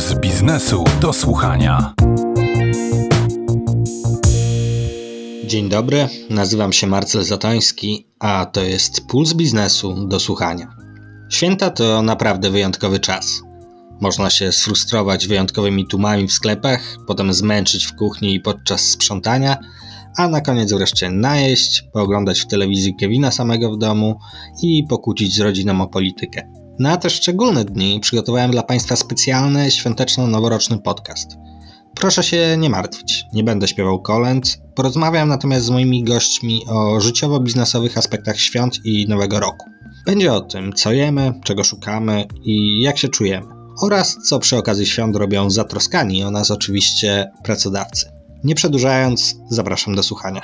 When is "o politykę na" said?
25.80-26.96